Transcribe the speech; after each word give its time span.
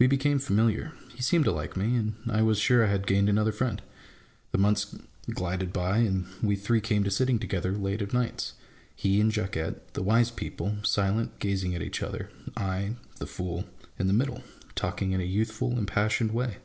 We 0.00 0.08
became 0.08 0.40
familiar: 0.40 0.94
he 1.14 1.22
seemed 1.22 1.44
to 1.44 1.52
like 1.52 1.76
me, 1.76 1.94
and 1.94 2.14
I 2.28 2.42
was 2.42 2.58
sure 2.58 2.84
I 2.84 2.88
had 2.90 3.06
gained 3.06 3.28
another 3.28 3.52
friend. 3.52 3.80
The 4.50 4.58
months 4.58 4.96
glided 5.32 5.72
by, 5.72 5.98
and 5.98 6.26
we 6.42 6.56
three 6.56 6.80
came 6.80 7.04
to 7.04 7.10
sitting 7.12 7.38
together 7.38 7.70
late 7.70 8.02
of 8.02 8.12
nights: 8.12 8.54
he 8.96 9.20
and 9.20 9.30
Jacquette, 9.30 9.94
the 9.94 10.02
wise 10.02 10.32
people, 10.32 10.78
silent, 10.82 11.38
gazing 11.38 11.76
at 11.76 11.82
each 11.82 12.02
other; 12.02 12.30
I, 12.56 12.96
the 13.20 13.28
fool, 13.28 13.64
in 13.96 14.08
the 14.08 14.12
middle, 14.12 14.42
talking 14.74 15.12
in 15.12 15.20
a 15.20 15.24
youthful, 15.24 15.78
impassioned 15.78 16.32
way. 16.32 16.56